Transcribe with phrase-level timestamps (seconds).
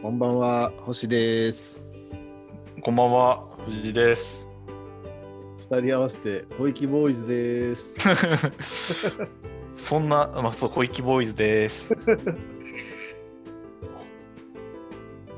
[0.00, 1.82] こんばんは、星です。
[2.82, 4.48] こんばんは、藤井です。
[5.72, 7.96] 二人合わせて、小池ボーイズです。
[9.74, 11.92] そんな、まあ、そう、小池ボーイズです。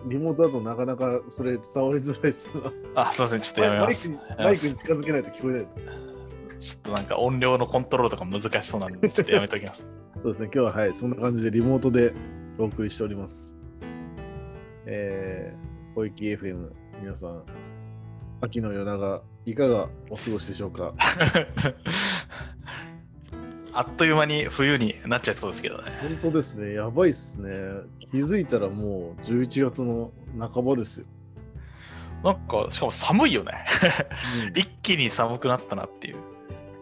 [0.05, 2.71] リモートだとなかなかそれ伝わりづらいですな。
[2.97, 4.09] あ、すいません、ちょっとやめます。
[4.11, 5.67] マイクにマイクに近づけないと聞こえない。
[6.59, 9.89] ちょっとなんか音量のコントロールとか難しそうなんで、ちょっとやめておきます。
[10.23, 12.13] そうですね、今日ははい、そんな感じでリモートで
[12.59, 13.55] お送りしております。
[14.87, 16.71] えー、小池 FM、
[17.01, 17.43] 皆さん、
[18.41, 20.95] 秋の夜長、いかがお過ごしでしょうか？
[23.73, 25.85] あっという間に冬になっちゃいそうですけどね。
[26.03, 27.49] 本当ですね、やばいっすね。
[28.11, 31.07] 気づいたらもう11月の半ばですよ。
[32.25, 33.53] なんか、しかも寒いよね。
[34.49, 36.17] うん一気に寒くなったなっていう。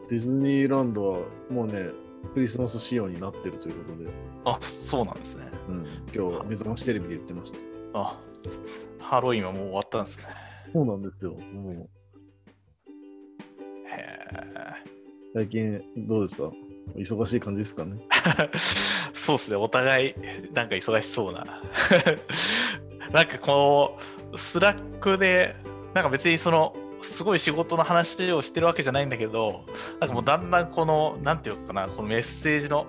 [0.09, 1.19] ディズニーランドは
[1.51, 1.91] もうね、
[2.33, 4.11] クリスマス仕様になってるということで、
[4.47, 5.45] あ、そうなんですね。
[5.69, 7.59] うん、今日、めざましテレビで言ってました。
[7.95, 8.19] あ、
[9.01, 10.25] ハロウィンはもう終わったんですね。
[10.73, 11.33] そうなんですよ。
[11.33, 11.89] もう
[13.91, 14.29] へ
[15.35, 16.51] 最近、どうですか？
[16.97, 17.97] 忙しい感じですかね？
[18.11, 18.49] ー
[19.15, 20.15] そうですね、お互い、
[20.53, 21.45] なんか忙しそうな。
[23.13, 23.99] なんかこ
[24.33, 25.55] の、 Slack で、
[25.95, 29.65] なんか別にその、すごい仕事の話をしてるわけじゃないんだけど、
[30.01, 32.87] なんかもうだんだんこの、なんていうのかな、このメッセージの、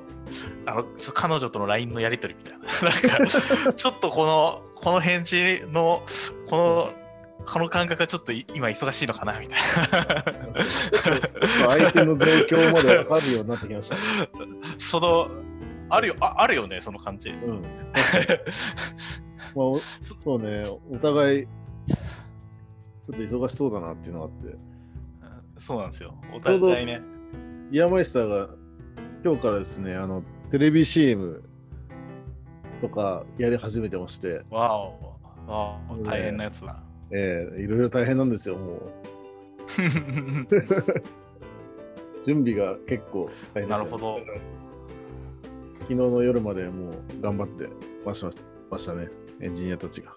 [0.66, 2.68] あの、彼女との LINE のやり取りみたいな。
[2.90, 6.02] なんか、ちょっとこの、この返事の、
[6.50, 6.90] この、
[7.46, 9.64] この感覚がちょっとい今忙しいのかなみたいな。
[11.68, 13.96] 相手の状況まで分かるようになってきました。
[14.78, 15.30] その、
[15.90, 17.30] あるよ、ああるよね、その感じ。
[17.30, 17.62] うん。
[17.62, 17.68] ま
[19.64, 19.82] あ、お
[20.24, 24.56] そうね、お互い、ちょっと忙しそうだなっていうのがあって、
[25.60, 26.16] そうなんですよ。
[26.34, 27.02] お互いね。
[27.72, 28.50] イヤーマイスターが
[29.24, 31.44] 今日からですね、あの、テレビ CM
[32.82, 35.16] とかやり始めてまして、わお。
[35.48, 36.82] わお、大変なやつだ。
[37.12, 38.82] ええいろいろ大変なんですよ、もう。
[42.24, 44.20] 準備が結構大変でしたなるほど。
[45.80, 47.68] 昨日の夜までもう頑張って
[48.06, 48.30] ました
[48.70, 49.08] ましたね、
[49.42, 50.16] エンジニアたちが。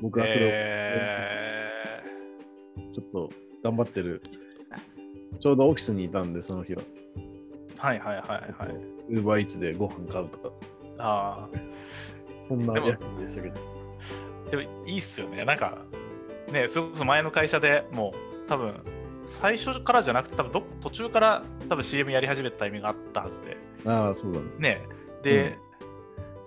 [0.00, 1.70] 僕はそれえ
[2.78, 3.28] をちょっと
[3.62, 4.22] 頑張ってる。
[5.40, 6.82] ちょうどオフィスにいたんで、その日は。
[6.82, 6.86] ー、
[7.78, 8.26] はいはいはい
[8.58, 8.70] はい。
[9.10, 10.50] ウーバーイーツでご飯買うとか、
[10.98, 11.48] あ
[12.48, 13.54] そんなでも役でしたけど。
[14.46, 15.44] あ、でもいいっすよね。
[15.44, 15.78] なんか、
[16.52, 18.74] ね、それこそ前の会社でもう、多分
[19.40, 24.46] 最初からじゃなくて、多分ど途中から多分 CM やり始めたタイミングがあったはずで、ああ、そうだね。
[24.58, 24.80] ね、
[25.22, 25.66] で、うん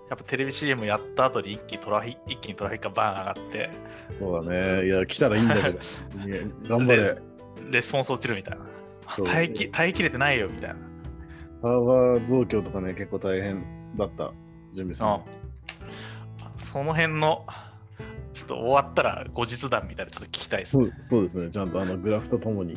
[0.09, 3.69] やっぱテレビ CM やった後に一気にトラフィ一気にトラフィックがバーン上がって、
[4.17, 4.85] そうだね。
[4.87, 5.79] いや、来たらいいんだけど。
[6.67, 7.15] 頑張れ。
[7.69, 8.65] レスポンス落ちるみたいな。
[9.23, 10.75] 耐えき耐えきれてないよみたいな。
[11.61, 13.63] サーバー増強とかね、結構大変
[13.97, 14.33] だった。
[14.73, 15.25] 準備するの
[16.41, 17.45] あその辺の、
[18.33, 20.91] ちょっと終わったら後日談みたいなちょっと聞きたいですね。
[21.09, 21.49] そうですね。
[21.49, 22.75] ちゃんとあのグラフとともに、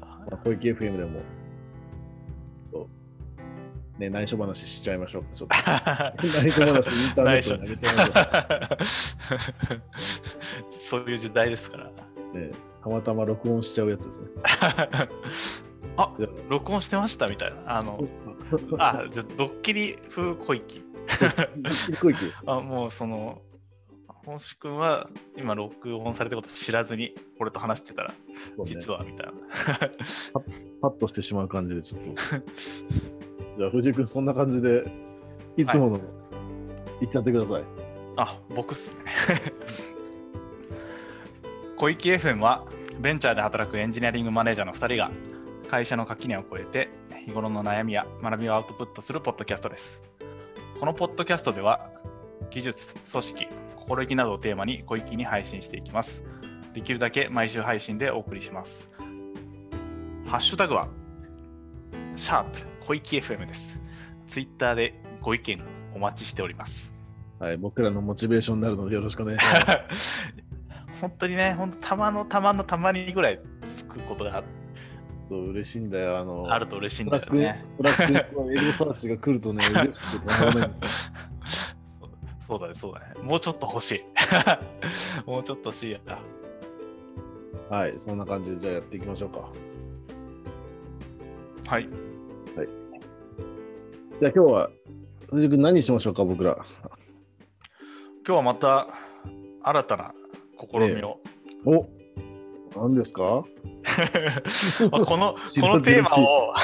[0.00, 2.88] まあ、小池 FM でも、ちょっと、
[3.98, 5.24] ね、内緒話しちゃいましょう。
[5.34, 5.56] ちょっと
[6.42, 11.90] 内緒話インターネットに上げちゃいましょ そういう時代ですから。
[12.34, 12.36] う。
[12.36, 12.50] ね、
[12.82, 14.26] たまたま録音しちゃうやつですね。
[15.96, 16.12] あ
[16.48, 17.78] 録音してましたみたいな。
[17.78, 18.00] あの、
[18.78, 20.89] あ、じゃあドッキリ風小池。
[22.46, 23.42] あ、もうその、
[24.24, 28.14] 星君は今録音されてること知らずに俺と話してたら、ね
[28.64, 29.32] 実はみたいな。
[30.82, 32.10] パッとしてしまう感じで、ちょっと。
[33.58, 34.84] じゃあ、藤井君、そんな感じで、
[35.56, 36.00] いつもの、
[37.00, 37.64] 言っちゃってください。
[38.16, 39.04] あ、僕っすね。
[41.76, 42.66] 小池 FM は
[43.00, 45.10] ベンチャーで働くエンジニアリングマネージャーの2人が
[45.70, 46.90] 会社の垣根を越えて
[47.24, 50.09] 日頃の悩みや学びをアウトプットするポッドキャストです。
[50.80, 51.90] このポッドキャストでは
[52.48, 56.24] 技術、組織、心意気などをテーマに小池に配信していきます。
[56.72, 58.88] できるだけ毎週配信でお送りします。
[60.24, 60.88] ハッシュタグは
[62.16, 63.78] シャープ小池 FM です。
[64.26, 65.62] ツイッターでご意見
[65.94, 66.94] お待ちしております。
[67.38, 69.78] はい、僕らのモチベーションになるのでよろしくお願いします。
[70.98, 73.40] 本当にね、本当たまのたまのたまにぐらい
[73.76, 74.42] つくことがそ
[75.36, 76.18] う嬉しいんだよ。
[76.18, 77.60] あの、あると嬉しいんだよね。
[77.64, 80.70] ストラックのエゴサーチが来るとね、 嬉しくてたまらない。
[82.46, 83.06] そうだね、そうだね。
[83.22, 84.00] もうちょっと欲しい。
[85.30, 86.00] もうちょっと欲しいや。
[87.68, 89.48] はい、そんな感じでじゃあやっていきましょうか。
[91.70, 91.88] はい。
[94.20, 94.70] じゃあ今日は、
[95.30, 96.58] 藤井君何しましょうか、僕ら。
[98.26, 98.88] 今日はまた
[99.62, 100.12] 新たな
[100.58, 101.18] 試みを。
[101.64, 101.88] お
[102.80, 103.22] 何ですか？
[103.22, 103.69] まあ
[104.90, 106.54] この このテーマを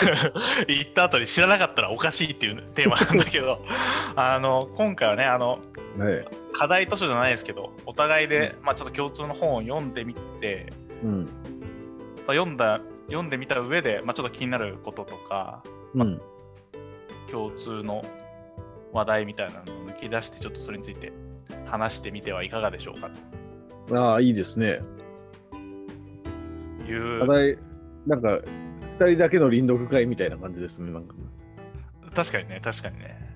[0.66, 3.64] 言った後に知らなかったらおかしいっていうテーマなんだけど
[4.16, 5.58] あの今回はねあの
[5.98, 6.24] はい。
[6.52, 10.72] 課題図書じゃないですけどお互いで、まあ、ちょっと共通の本を読んでみて、
[11.02, 11.24] うん。
[11.24, 11.28] ま
[12.28, 15.62] あ、読んだ読んでみた上で、まあ、ちょっと気になることとか
[15.94, 16.20] うん。
[17.30, 18.02] 共通の
[18.92, 21.12] 話題みたいなのを抜き出してちょっとそれについて
[21.66, 23.10] 話してみてはいかがでしょうか
[23.92, 24.80] ああ、いいですね。
[26.86, 27.58] という
[28.06, 28.40] なんか、
[29.00, 30.92] 二人だけの臨読会みたいな感じですね。
[30.92, 31.14] なんか
[32.14, 33.34] 確かにね確かにね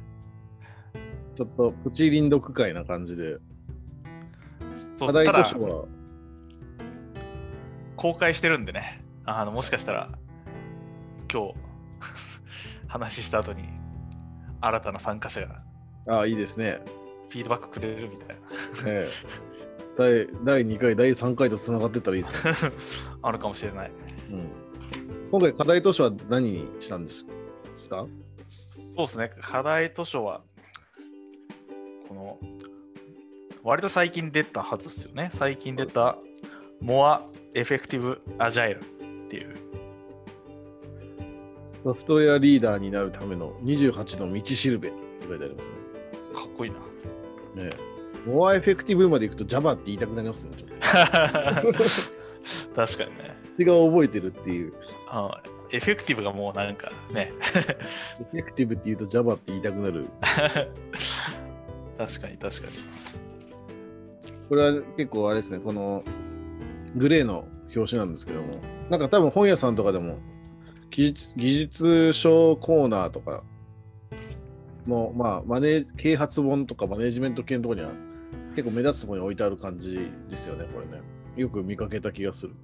[1.35, 3.38] ちょっとプチ臨読会な感じで。
[4.99, 5.85] 課題図書は、
[7.97, 10.11] 公開してるんでねあのもしかしたら
[11.31, 11.55] 今日
[12.88, 13.64] 話した後に
[14.62, 15.62] 新たな参加者が
[16.08, 16.81] ああ、いいですね。
[17.29, 18.35] フィードバックくれるみたいな
[18.87, 19.50] ええ
[20.00, 22.32] 第第2回、第3回とつながってったらいいです
[22.67, 22.73] ね。
[23.20, 23.91] あるかもしれない。
[24.31, 24.49] うん、
[25.31, 27.26] 今回、課題図書は何にしたんです
[27.91, 28.06] か？
[28.97, 29.31] そうですね。
[29.43, 30.41] 課題図書は
[32.08, 32.38] この
[33.62, 35.31] 割と最近出たはずですよね。
[35.35, 36.17] 最近出た
[36.82, 37.20] More
[37.52, 39.55] Effective Agile っていう。
[41.85, 44.99] ソフトウェアリーダーになるための28の道しるべって
[45.29, 45.75] 書いてありますね。
[46.35, 46.79] かっこいいな。
[47.64, 47.90] ねえ
[48.27, 50.59] More Effective までいくと Java って言いたくなりますよね。
[52.75, 54.73] 確かにね違う覚えてるっていう。
[55.09, 60.09] あ Effective がもうなんかね Effective って言うと Java って言いたくなる。
[61.99, 62.73] 確かに確かに
[64.49, 66.03] これは結構あれですね、この
[66.97, 67.47] グレーの
[67.77, 68.59] 表紙なんですけども、
[68.89, 70.19] なんか多分本屋さんとかでも
[70.91, 73.45] 技術技術書コーナーとか
[74.89, 77.93] の、まあ、マネ啓発本とかマネジメント系のところには
[78.56, 81.02] 結構目立つところに置いてある感じですよね、これね。
[81.37, 82.55] よく見かけた気がする。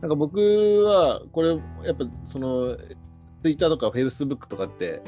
[0.00, 0.38] なんか僕
[0.84, 1.50] は、これ、
[1.84, 2.76] やっぱその、
[3.42, 5.02] Twitter とか Facebook とかって、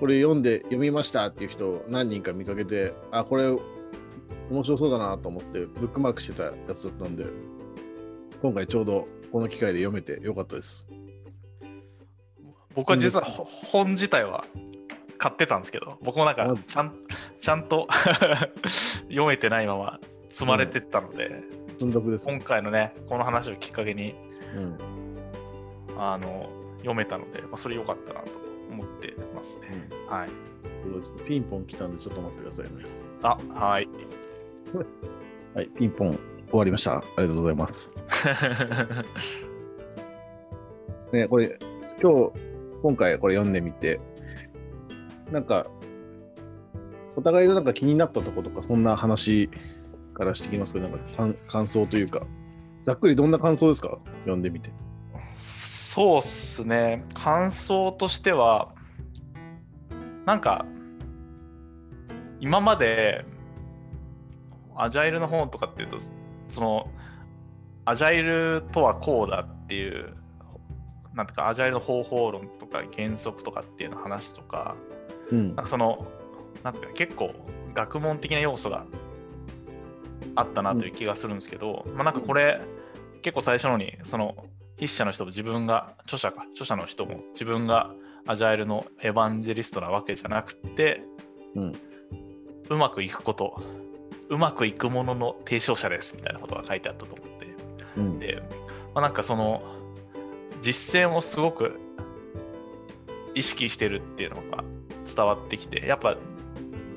[0.00, 3.56] これ読んで読みましたっていう人を何人か見かけて、あ、これ
[4.50, 7.24] 面白そうだなと思ってブックマークしてたやつだったんで、
[8.42, 10.86] 今回ちょうどこの機会で読めてよかったです。
[12.74, 14.44] 僕は実はほ本自体は
[15.18, 16.94] 買ってたんですけど僕もなんかちゃん
[17.40, 17.86] ちゃんと
[19.08, 20.00] 読めてないまま
[20.30, 21.42] 積まれてったので、
[21.78, 21.92] 積ん。
[21.92, 24.14] 今回のねこの話をきっかけに
[24.56, 24.78] うん。
[25.98, 28.30] あの読めたので、まあ、それ良かったなと
[28.70, 30.32] 思ってますね、はいう
[30.98, 32.70] んちょっとピンポン来たんでちょっと待ってくださいね。
[33.22, 33.88] あはい
[35.54, 36.18] はい、ピンポン
[36.48, 36.96] 終わりました。
[36.96, 37.88] ありがとうございます。
[41.12, 41.58] ね、これ、
[42.00, 42.32] 今日、
[42.82, 44.00] 今回これ読んでみて、
[45.30, 45.66] なんか、
[47.16, 49.50] お互いのなんか気になったとことか、そんな話
[50.14, 52.26] からしてきますけど、なんか感感想というか、
[52.84, 53.98] ざっくりどんな感想ですか？
[54.20, 54.70] 読んでみて。
[55.34, 57.04] そうっすね。
[57.14, 58.74] 感想としては
[60.26, 60.66] なんか
[62.38, 63.24] 今まで
[64.76, 65.98] アジャイルの本とかっていうと
[66.48, 66.90] その
[67.86, 70.14] アジャイルとはこうだっていう
[71.14, 74.76] なんていうかアジャイルの方法論とか原則とかっていうの話とか
[75.30, 75.54] うん。
[75.56, 76.06] なんかその
[76.66, 77.32] なんていうか結構
[77.74, 78.86] 学問的な要素が
[80.34, 82.60] あったなという気がするんですけど、まあなんかこれ
[83.22, 84.34] 結構最初のにその
[84.74, 87.94] 筆者の人も自分が著者か著者の人も自分が
[88.26, 91.02] アジャイルのエヴァンジェリストなわけじゃなくて
[91.54, 91.72] うん。
[92.68, 93.62] うまくいくこと
[94.28, 97.46] うまくいくものの提唱者ですみたいなことが書いてあったと思って。
[97.96, 98.18] うん。
[98.18, 98.42] で、
[98.92, 99.62] まあ、なんかその
[100.62, 101.78] 実践をすごく
[103.36, 104.64] 意識してるっていうのが
[105.06, 106.16] 伝わってきてやっぱ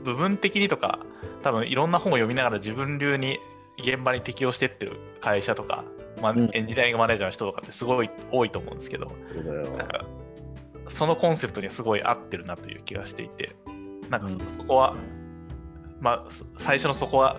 [0.09, 0.99] 部分的にとか
[1.43, 3.39] 多分いろんな本を読みながら自分流に
[3.77, 5.85] 現場に適応してってる会社とか、
[6.21, 9.11] まあうんエンジニアリングマネージャーの人とかってすごい多いと思うんですけど。
[9.77, 10.05] なんか
[10.89, 13.55] そのコンセプトにはすごい合ってるなという気がしていて
[14.09, 14.95] なんかそ,、うんそこは
[16.01, 17.37] まあ最初のそこは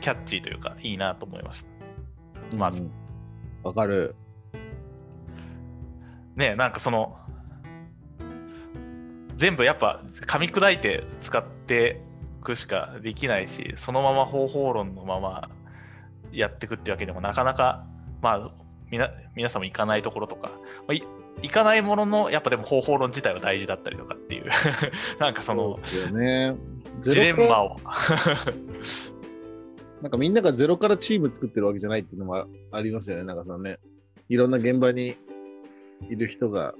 [0.00, 1.64] キャッチーというかいいなと思いまし
[2.50, 2.58] た。
[2.58, 2.90] まずうん
[3.62, 4.14] わかる。
[6.36, 7.16] ねなんかその
[9.36, 12.07] 全部やっぱ噛み砕いて使ってい
[12.48, 15.50] くしかできないしそのまま方法論のまま
[16.32, 17.84] やっていくってわけでもなかなか
[18.22, 18.50] まあ
[18.90, 20.54] みな皆さんもいかないところとか、ま
[20.90, 21.02] あ、い
[21.42, 24.46] いかないもののやっぱでも方法論自体は大事だったりとかっていう
[25.20, 25.78] なんかその
[26.12, 26.56] ね。
[27.02, 27.76] ジレンゼロからマを
[30.02, 33.78] なんかみんながゼロからチーム作ってるわけじゃないっていうのもありますよね、中さんね。
[34.28, 35.16] いろんな現場に
[36.08, 36.74] いる人が、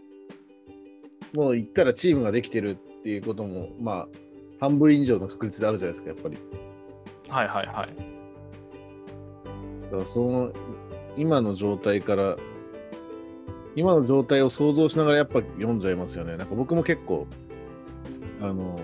[1.35, 4.19] もう行ったらチームができてるっていうことも、まあ、
[4.61, 6.39] 半分以上の確率であるじゃないですか、やっぱり。
[7.29, 8.19] はいはいはい
[9.83, 10.53] だからその
[11.17, 12.37] 今の状態から、
[13.75, 16.37] 今の状態を想像しながらやっぱ読んじゃいますよね。
[16.37, 17.27] なんか僕も結構、
[18.41, 18.79] あの、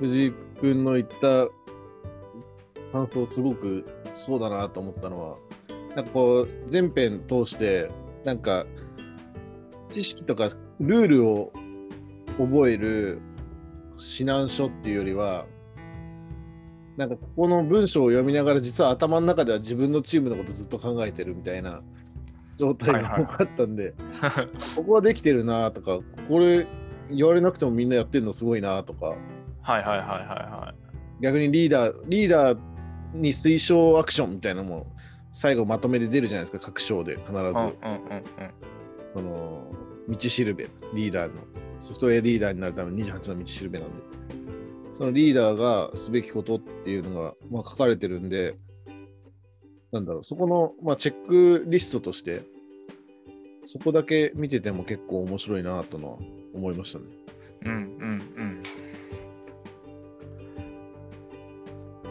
[0.00, 1.48] 藤井君の言った
[2.92, 5.36] 感想すごくそうだなと思ったのは、
[5.96, 7.90] なんかこう、全編通して、
[8.24, 8.66] なんか、
[9.90, 11.52] 知識とかルールを
[12.36, 13.20] 覚える
[14.00, 15.46] 指南書っていうよりは、
[16.96, 21.80] なんかここの文章を読みながら実は頭の中では自分のチームのことずっと考えてるみたいな
[22.56, 23.94] 状態が多かったんで、
[24.76, 26.66] ここはできてるなとか、これ
[27.10, 29.16] 言われなくてもみんなやってるのすごいなとか、はい
[29.70, 30.74] はいはいはいは
[31.20, 32.58] 逆にリーダー、リーダー
[33.14, 34.86] に推奨アクションみたいなのも
[35.32, 37.36] 最後まとめで出るじゃないですか、各章で必ず。
[37.36, 37.40] い。
[37.40, 38.22] うんうんうんうん。
[39.06, 39.64] その
[40.10, 41.40] 道しるべ、リーダーの、
[41.80, 43.94] ソフトウェアリーダーになるための28の道しるべなんで、
[44.94, 48.56] そのリーダーがすべきことっていうのが、まあ、書かれてるんで、
[49.92, 52.42] なんだろう、そこの、まあ、チェックリストとして、
[53.66, 56.18] そこだけ見てても結構面白いなとのは
[56.54, 57.04] 思いましたね。
[57.64, 57.78] うんうん
[58.36, 58.62] うん。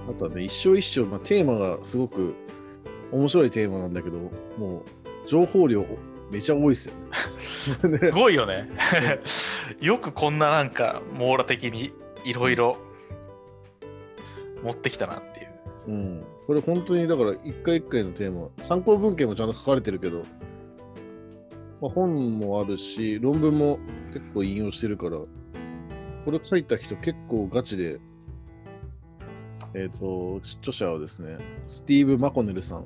[0.09, 2.33] あとはね、一章一章、まあ、テーマがすごく
[3.11, 4.17] 面白いテーマなんだけど、
[4.57, 5.85] もう情報量
[6.31, 6.99] めちゃ多いですよね。
[7.99, 8.69] すごいよね。
[9.79, 11.91] よくこんななんか網羅的に
[12.23, 12.77] いろいろ
[14.63, 15.49] 持ってきたなっていう。
[15.87, 20.23] うん、これ本当にだから一回一回のテーマ参考文献もちゃんと書かれてるけど、
[21.81, 23.79] まあ、本もあるし論文も
[24.13, 25.19] 結構引用してるから
[26.25, 27.99] これ書いた人結構ガチで
[29.73, 32.85] えっ、と著者はですねスティーブ・マコネルさん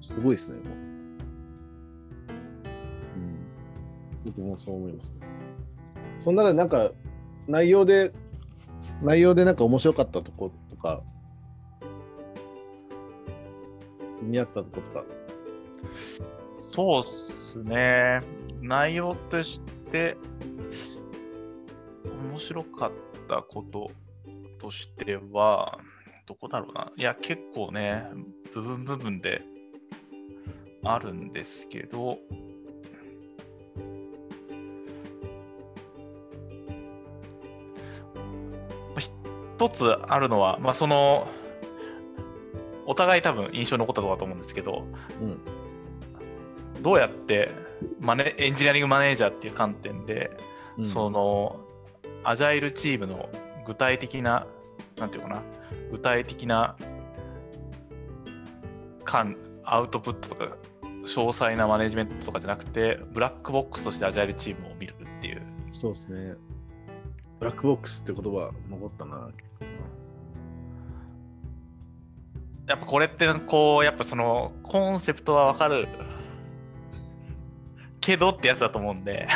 [0.00, 0.83] すごいですねもう、
[4.24, 5.16] 僕もそう思いますね
[6.20, 6.90] その中でなんか
[7.46, 8.12] 内容で
[9.02, 11.02] 内容でなんか面白かったとことか、
[14.20, 15.04] 気になったとことか。
[16.72, 18.20] そうっすね。
[18.60, 20.16] 内容として
[22.30, 22.92] 面白かっ
[23.28, 23.90] たこと
[24.60, 25.78] としては、
[26.26, 26.90] どこだろうな。
[26.96, 28.04] いや、結構ね、
[28.52, 29.42] 部分部分で
[30.82, 32.18] あるんですけど、
[39.66, 41.26] 一つあるのは、まあ、その、
[42.86, 44.84] お互い多分印象に残ったところだと思うんですけど、
[45.20, 46.82] うん。
[46.82, 47.50] どうやって
[48.00, 50.30] マネエンジニアリングマネージャーっていう観点で、
[50.78, 51.60] うんその
[52.24, 53.28] アジャイルチームの
[53.66, 54.46] 具体的な、
[54.96, 55.42] なんていうかな、
[55.92, 56.74] 具体的な
[59.04, 60.56] 間アウトプットとか、
[61.04, 65.42] 詳細なマネジメントとかじゃなくて、ブラックボックスとしてアジャイルチームを見るっていう。
[65.70, 66.34] そうですね。
[67.38, 69.30] ブラックボックスって言葉残ったな。
[72.66, 75.86] やっぱこれって、こう、やっぱそのコンセプトはわかる
[78.00, 79.28] けどってやつだと思うんで。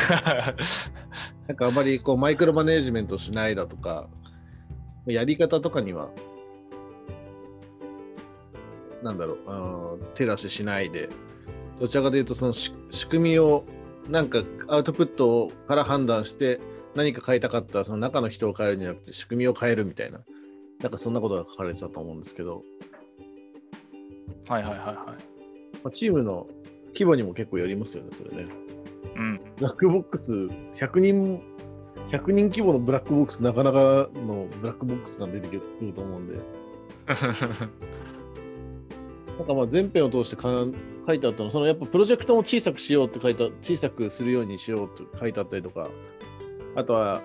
[1.49, 4.09] なんかあまりこうマイクロマネージメントしないだとか、
[5.07, 6.11] やり方とかには、
[9.03, 11.09] なんだろう、あの手出ししないで、
[11.81, 13.65] どちらかというとそのし仕組みを
[14.11, 16.61] なんかアウトプットから判断して
[16.99, 20.21] 何か変えたかったらその中の人を変えるんじゃなくて仕組みを変えるみたいな、
[20.81, 22.65] なんかそんなことが書かれてたと思うんですけど、
[24.49, 24.97] はいはいはいはい。
[24.97, 25.15] ま
[25.85, 26.49] あ、チームの
[26.89, 28.49] 規模にも結構よりますよね、それね。
[29.15, 29.41] うん。
[29.57, 31.41] ブラックボックス、100人、
[32.11, 36.35] 100人規模のブラックボックス、なかなかのブラックボックスが出てくると思うんで、
[39.39, 40.67] なんかまあ全編を通してか
[41.07, 45.91] 書いてあったのは、そのやっぱプロジェクトも小さくしようって書いた、小さくするようにしようって書いてあったりとか、
[46.79, 47.23] あとは、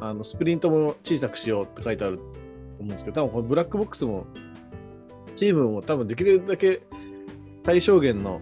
[0.00, 2.32] あのスプリントも小さくしようって書いてあると思
[2.80, 4.26] うんですけど、多分このブラックボックスも、
[5.36, 6.80] チームも多分できるだけ
[7.64, 8.40] 最小限の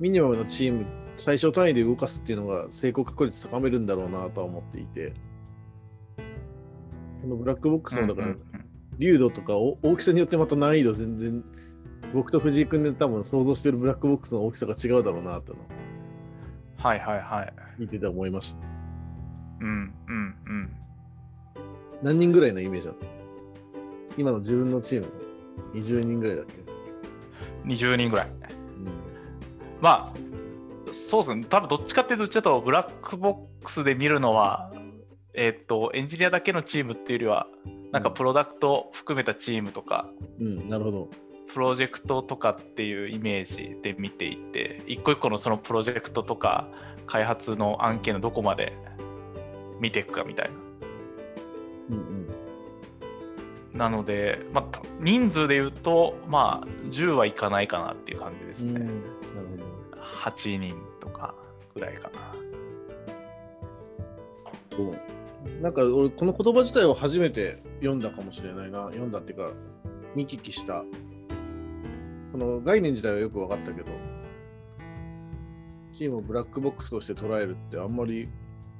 [0.00, 5.12] ミニマムのチーム、最小単位で動かすっていうのが成功確率高めるんだろうなとは思っていて、
[7.22, 8.34] このブラックボックスもだから、
[8.98, 11.44] 流度とかお大きさによってまた難易度全然、
[12.12, 15.60] 僕と藤井君で多分想像してるブラックボックスの大きさが違うだろうなってのを
[16.76, 17.52] はいはいはい。
[17.78, 18.73] 見てて思いました。
[19.60, 20.76] うんうんうん。
[22.02, 23.06] 何人ぐらいのイメージだった
[24.16, 25.12] 今の自分のチーム、
[25.74, 26.52] 20人ぐらいだっけ、
[27.66, 28.28] 20人ぐらい。
[29.80, 31.44] まあ、そうですね。
[31.48, 34.72] 多分どっちかっていうと、ちょっとブラックボックスで見るのは、
[35.34, 37.46] えっと、エンジニアだけのチームっていうよりは、
[37.92, 40.08] なんかプロダクト含めたチームとか、
[40.40, 41.08] うん、うん、なるほど。
[41.52, 46.68] プロジェクトとかっていうイメージで見ていて、一個一個のそのプロジェクトとか
[47.06, 48.72] 開発の案件のどこまで
[49.80, 50.54] 見ていくかみたいな。
[51.96, 52.28] うん
[53.72, 53.78] うん。
[53.78, 58.72] なので、まあ、人数で言うと、まあ、10はいかないかなっていう感じですね。
[58.72, 59.64] うんなる
[60.24, 61.34] 8人とか
[61.74, 62.44] ぐらいかな。
[64.76, 64.94] ほど。
[65.62, 68.86] なんか俺、この言葉自体を初めて読んだかもしれないな。
[68.86, 69.52] 読んだっていうか、
[70.14, 70.84] 見聞きした。
[72.30, 73.90] その概念自体はよく分かったけど、
[75.92, 78.28] チームをブラックボックスとして捉えるってあんまり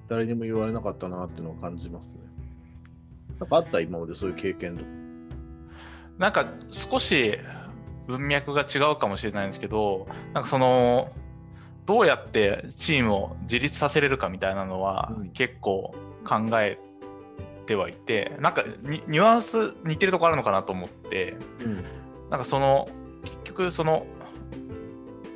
[0.09, 2.21] 誰にも言われなかったなっていうのを感じますね。
[3.41, 4.89] なんかあった今までそういう経験とか。
[6.19, 7.39] なんか少し
[8.07, 11.11] 文脈が違うかもしれないんですけど、なんかその、
[11.87, 15.95] どうやってチームを自立させれるかみたいなのはうん結構
[16.27, 16.79] 考え
[17.67, 21.85] てはいて、なんかニニュアンス似てるとこあるのかなと思って、うん。
[22.31, 22.89] なんかその
[23.25, 24.07] 結局その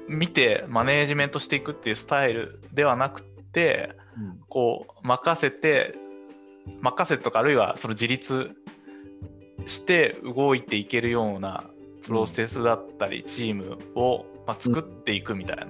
[0.08, 3.97] 見てマネージメントしていくっていうスタイルではなくてうん。
[4.48, 5.94] こう任せて
[6.80, 8.50] 任せとかあるいはその自立
[9.66, 11.64] して動いていけるような
[12.02, 15.66] プロセスだったりチームを、まあ、作っていくみたいな。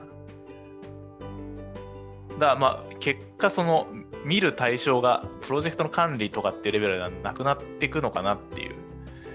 [2.38, 3.88] だまあ結果その
[4.24, 8.74] 見る対象がプロジェクトの管理とかっていうレベルではなくなっていくのかなっていう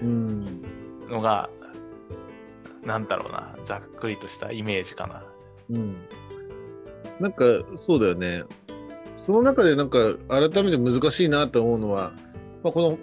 [0.02, 0.62] うん。
[1.08, 1.50] のが
[2.84, 5.24] なんだろうなざっくりとしたイメージかな。
[5.70, 5.96] うん。
[7.20, 7.44] なんか、
[7.76, 8.44] そうだよね。
[9.24, 12.12] その中でなんか、改めて難しいなと思うのは、
[12.62, 12.98] まあ、この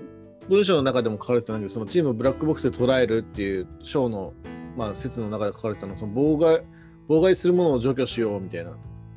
[0.48, 4.32] 文章の中でも書かれてたんだけど、そのチームブラックボックスで捉えるっていう章の、
[4.78, 6.64] まあ、説の中で書かれてたのは、その妨害、
[7.10, 8.70] 妨害するものを除去しようみたいな、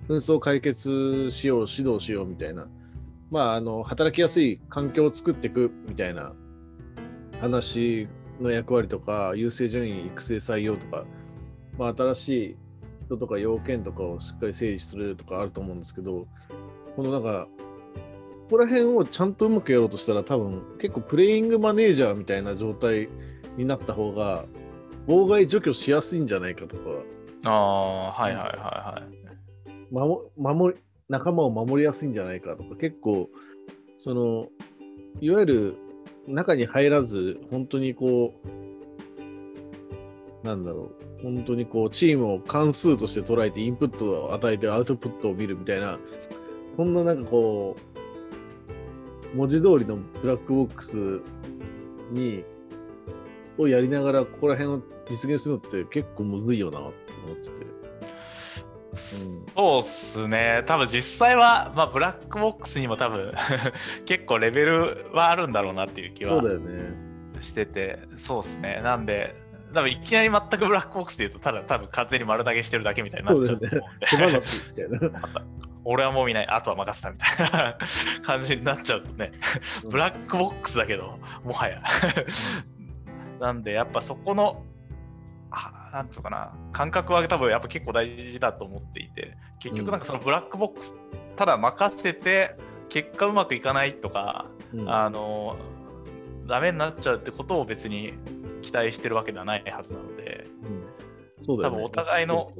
[0.08, 2.68] 紛争解決しよう、指導しようみたいな、
[3.30, 6.32] まあ、あの、働きやすい環境を作っていくみたいな
[7.38, 8.08] 話
[8.40, 11.04] の役割とか、優勢順位育成採用とか、
[11.76, 12.56] まあ、新しい
[13.04, 16.26] 人とか要件とかをしっかり整理するとかあると思うんですけど、
[16.96, 17.48] このなんか、
[18.44, 23.08] ここら辺をちゃんとうまくやろうとしたら、多分結構プレイングマネージャーみたいな状態
[23.56, 24.44] になった方が、
[25.06, 26.82] 妨害除去しやすいんじゃないかとか、
[27.44, 29.14] ああはいはいはいはい。
[29.90, 33.28] 守守り仲間を守りやすいんじゃないかとか、結構、
[33.98, 34.48] その、
[35.20, 35.76] いわゆる
[36.26, 38.34] 中に入らず、本当にこ
[40.42, 45.98] う、なんだろう、本当にこう、チームを関数として捉えて、インプットを与えて、アウトプットを見るみたいな、
[46.76, 47.76] そんななんかこ
[49.32, 51.20] う、文字通りのブラックボックス
[52.10, 52.44] に、
[53.58, 57.84] をやりながら、ここら辺を実現するのって結構むずいよなって思ってて。
[58.96, 60.62] そうっすね。
[60.66, 63.32] 多分実際は、まあ、ブラックボックスにも多分
[64.06, 66.94] 結構レベルはあるんだろうなっていう気はそうだよね。
[67.40, 67.98] してて。
[68.16, 68.80] そうっすね。
[68.84, 69.34] なんで
[69.74, 73.66] 多分いきなり全くブラックボックスで言うとただ多分完全に丸投げしてるだけみたいになっちゃうと
[74.16, 74.40] 思うんで
[75.84, 76.46] 俺はもう見ない。
[76.48, 77.78] あとは任せたみたいな
[78.22, 79.32] 感じになっちゃうとね。
[79.90, 81.82] ブラックボックスだけどもはや。
[83.40, 84.64] なんでやっぱそこの
[85.50, 86.52] あなんつうのかな。
[86.72, 89.36] 感覚は多分やっぱ結構大事だと思っていて。
[89.60, 90.94] 結局なんかそのブラックボックス、
[91.36, 92.56] ただ任せて
[92.88, 94.88] 結果うまくいかないとか、うん。
[94.90, 95.56] あの
[96.46, 98.14] ダメになっちゃうってことを別に
[98.62, 100.46] 期待してるわけではないはずなので。
[100.62, 100.84] うん。
[101.40, 101.76] そうだよね。
[101.76, 102.52] 多分お互いの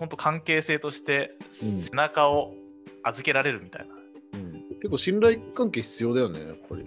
[0.00, 1.80] 本当関係性としてうん。
[1.82, 2.54] 背中を
[3.02, 3.94] 預けられるみたいな、
[4.38, 4.52] うん。
[4.80, 6.86] 結構信頼関係必要だよね、やっぱり。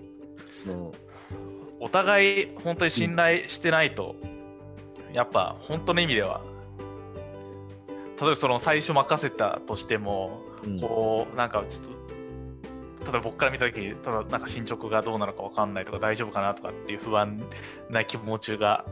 [0.63, 0.91] その。
[1.79, 4.15] お互い本当に信頼してないと、
[5.13, 6.41] やっぱ本当の意味では。
[8.19, 10.79] 例えばその最初任せたとしても、うん。
[10.79, 12.03] こうなんかちょっと
[13.03, 17.43] 例えば僕から見た時にただなんか進捗がどうなのか分かんないとか大丈夫かなとかっていう不安
[17.89, 18.85] な気持ちが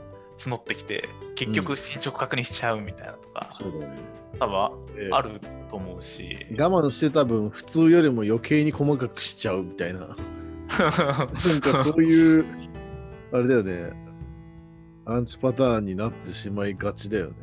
[0.49, 3.99] 募ってきて結局進捗確認しちゃうみたいなとか、そうだよね。
[4.39, 4.55] 多分
[4.97, 9.99] えーあると思うし、我慢してた分、普通よりも余計に細かくしちゃうみたいな。
[10.07, 10.15] なん
[11.61, 12.45] かそういう、
[13.31, 13.93] あれだよね。
[15.05, 17.35] アンチパターンになってしまいがちだよね。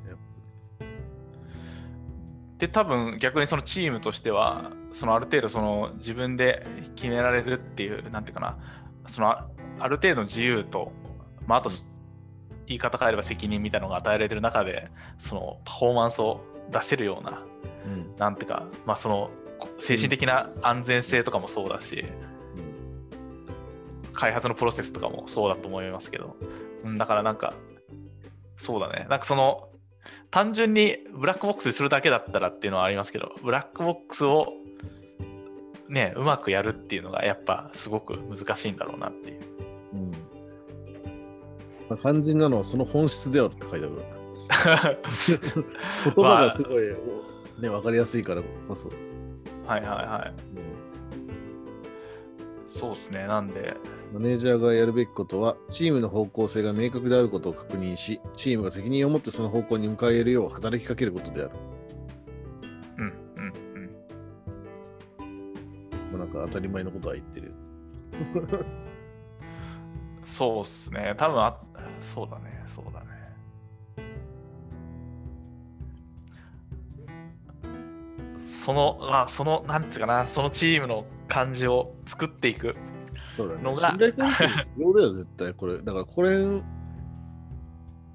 [2.59, 8.59] で多分逆にそのチームとしてはそのある程度その自分で決められるっていうなんていうかな
[9.07, 9.47] そのあ
[9.79, 10.93] ある程度の自由と、
[11.47, 11.71] まあ、あと
[12.69, 17.43] 言い方変えれば責任みたいなのが与えられてる中でそのパフォーマンスを出せるような
[17.85, 18.17] うん。
[18.17, 22.05] なんていうか、まあ、そのこ精神的な安全性とかもそうだし、
[24.13, 26.37] 開発のプロセスとかもそうだと思いますけど、
[26.85, 27.55] うん、だからなんか
[28.57, 29.07] そうだね。
[29.09, 29.69] なんかその
[30.31, 34.53] 単純にブラックボックスにするだけだったらっていうのはありますけどブラックボックスを
[35.89, 39.41] ねうまくやるっていうのがやっぱすごく難しいんだろうなっていう。
[39.53, 39.58] うん
[41.89, 43.93] まあ、肝心なのはその本質であるって書いてある。
[46.15, 48.89] 言葉がすごい、おね、わかりやすいからこそ。
[49.67, 50.79] はいはいはいうん
[52.67, 53.75] そうですねなんで
[54.13, 61.51] マネージャーがやるべきことは、チームの方向性が明確であることを確認し、チームが責任を持ってその方向に向かえるよう働きかけることである。
[62.97, 63.05] うん
[63.37, 63.91] うんうん。
[66.11, 67.53] まあ、なんか当たり前のことは言ってる。
[70.25, 71.15] そうっすね。
[71.19, 71.61] 多分あ、
[72.01, 73.07] そうだね、そうだね。
[78.47, 82.77] その、まあ、その、なんていうかな、そのチームの感じを作っていく。
[83.39, 85.79] のが信頼関係必要だよ、絶対これ。
[85.79, 86.63] だからこれ、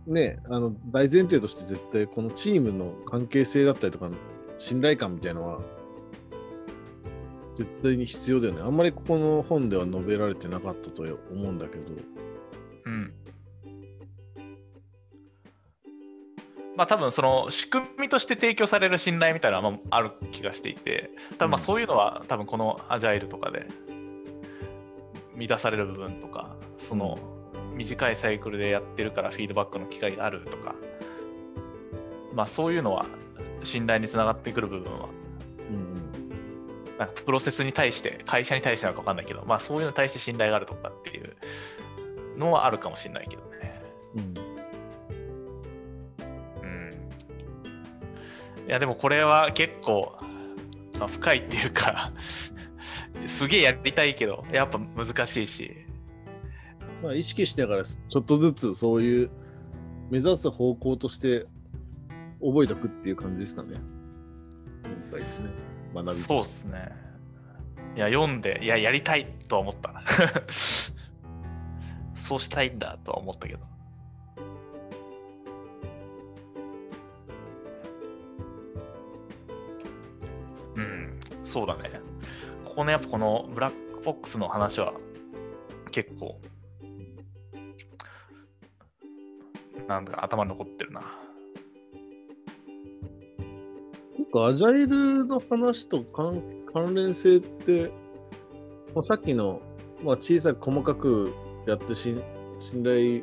[0.05, 4.09] ね、あの大前提として絶対このチームの関係性だったりとか、
[4.57, 5.61] 信頼感みたいなのは、
[7.55, 8.61] 絶対に必要だよね。
[8.63, 11.83] あんまりここの本では述べられてなかったと思うんだけど。
[16.75, 21.65] まあ多分その仕組みとして提供される信頼みたいなのはまあある気がしていて、多分まあうん。
[21.65, 23.67] そういうのは多分このアジャイルとかで
[25.35, 27.17] 満たされる部分とか、その
[27.75, 30.75] 短いサイクルでやってるからフィードバックの機会があるとか、
[32.33, 33.05] まあそういうのは
[33.63, 35.09] 信頼につながってくる部分は、
[35.69, 35.93] うん
[36.97, 41.35] なんかプロセスに対して、会社に対してなのか分かんないけど、まあそういうのに対して信頼があるとかっていう
[42.37, 43.52] のはあるかもしれないけどね。
[48.67, 50.15] いやでもこれは結構、
[50.99, 52.11] まあ、深いっていうか
[53.27, 55.77] すげえやりたいけどやっぱ難しいし。
[57.01, 59.29] まあ、意識しながらちょっとずつそういう
[60.09, 61.45] 目指す方向として
[62.41, 63.73] 覚えておくっていう感じですかね。
[63.73, 65.49] ね。
[65.93, 66.91] 学びそうっすね。
[67.97, 70.01] いや読んでいややりたいとは思った。
[72.15, 73.59] そうしたいんだとは思ったけど
[81.53, 82.01] そうだね。
[82.65, 84.95] ここねやっぱこのブラックボックスの話は
[85.91, 86.41] 結構
[89.87, 91.01] なんだか頭残ってるな。
[91.01, 91.05] な
[94.23, 96.41] んかアジャイルの話と関
[96.73, 97.91] 関連性って、
[98.95, 99.61] まあ、さっきの、
[100.03, 101.35] まあ、小さく細かく
[101.67, 102.15] やってし
[102.61, 103.21] 信頼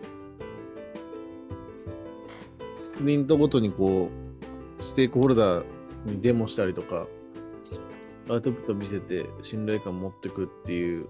[2.95, 4.09] スプリントごとにこ
[4.79, 5.65] うステークホルダー
[6.05, 7.09] にデモしたりとか。
[8.31, 11.09] アウトプット見せて信頼感持ってくっていう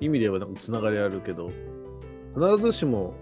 [0.00, 1.50] 意味ではなんかつながりあるけど
[2.34, 3.14] 必ずしも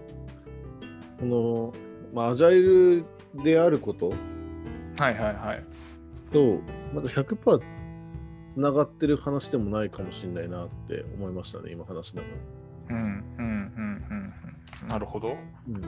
[1.19, 1.73] この、
[2.13, 3.05] まあ、アジャイル
[3.43, 4.15] であることは
[5.11, 5.63] いはいはい
[6.33, 6.59] と、
[6.93, 7.59] なんか100%
[8.55, 12.27] つながってる話でもないかもしれないなって思いましたね、今話しなが
[12.89, 12.95] ら。
[12.95, 13.53] うんうんうん
[14.09, 14.33] うん
[14.81, 15.37] うんなるほど
[15.69, 15.81] うん。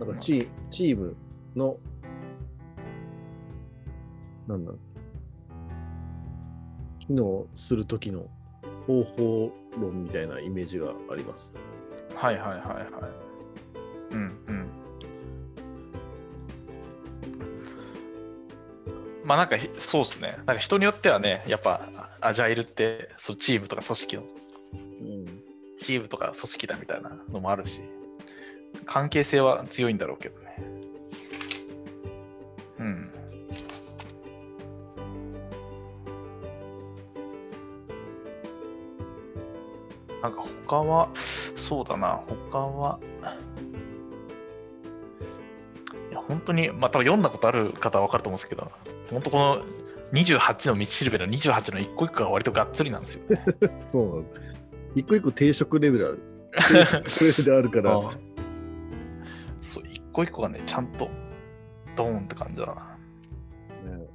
[0.00, 1.14] なんかチチーム
[1.54, 1.76] の、
[4.52, 4.80] なんだろう
[7.00, 8.26] 機能するときの
[8.86, 11.52] 方法論みたいなイメージがあります。
[12.14, 14.14] はいはいはいはい。
[14.14, 14.68] うんうん。
[19.24, 20.34] まあなんかひそうっすね。
[20.46, 21.88] なんか人によってはね、やっぱ
[22.20, 25.26] アジャイルってそうチームとか組織のうん。
[25.78, 27.80] チームとか組織だみたいなのもあるし、
[28.84, 30.41] 関係性は強いんだろうけどね。
[40.72, 41.10] 他は、
[41.54, 42.98] そうだな、他は、
[46.10, 48.72] いや本当に、まあ多分読んだことある方は分かると思うんですけど、
[49.10, 49.64] 本当この
[50.14, 53.22] 28の道しるべの28の一個一個が割とがっつりなんですよ。
[53.76, 54.24] そうなの。
[54.94, 56.22] 一個一個定食レベルある。
[57.04, 57.96] 定食レベルあるから。
[57.96, 58.08] うん
[59.60, 61.08] そう、一個一個がね、ちゃんと
[61.96, 62.74] ドーンって感じだな。
[62.74, 64.06] ね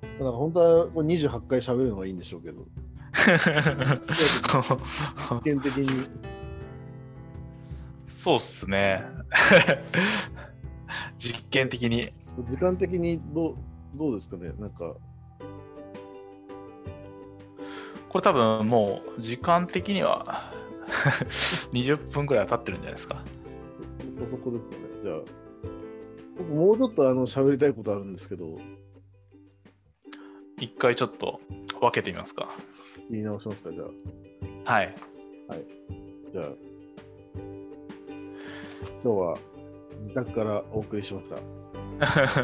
[0.00, 2.66] だから本当はこれ28回喋るのがいいんでしょうけど、
[5.30, 6.06] 実験的に、
[8.08, 9.04] そうっすね。
[11.18, 12.12] 実験的に。
[12.48, 13.56] 時間的にどう
[13.94, 14.94] どうですかね、なんか、
[18.08, 20.52] これ多分もう時間的には
[21.72, 23.22] 20分くらいは経ってるんじゃないですか。
[24.18, 24.82] そそこですかね。
[25.02, 25.20] じゃあ、
[26.38, 28.58] 僕もうちょっとあの喋りたいことあるんですけど、
[30.58, 31.40] 一回ちょっと
[31.80, 32.54] 分けてみますか。
[33.10, 33.82] 言い直しますか、じゃ
[34.66, 34.72] あ。
[34.72, 34.94] はい。
[36.32, 36.46] じゃあ、
[39.02, 39.38] 今日は
[40.04, 41.36] 自宅からお送りしました。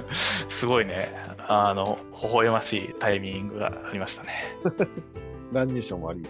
[0.49, 1.09] すごいね。
[1.39, 4.31] あの、微笑ましいタイミングがありましたね。
[5.53, 6.23] 乱入者もあり。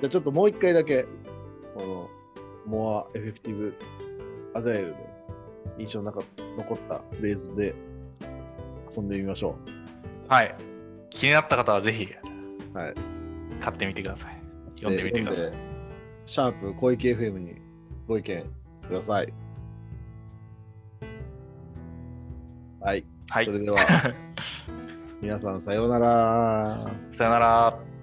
[0.00, 1.04] じゃあちょっともう一回だけ、
[1.74, 2.10] この、
[2.66, 3.74] モア・エフェクティブ・
[4.54, 4.96] アジャイルの
[5.78, 6.20] 印象の中
[6.56, 7.74] 残ったフレーズで
[8.94, 9.56] 遊んでみましょ
[10.28, 10.73] はい。
[11.14, 12.08] 気になった方はぜひ
[12.74, 12.76] う。
[12.76, 12.94] はい。
[13.60, 14.38] 買ってみてください。
[14.80, 15.52] 読んでみてください。
[16.26, 17.54] シャープ小池 FM に
[18.06, 18.44] ご意見
[18.88, 19.32] ください。
[22.80, 23.06] はい。
[23.30, 23.52] はいそ。
[23.52, 23.76] れでは、
[25.22, 26.90] 皆さんさようなら。
[27.12, 27.93] さよなら。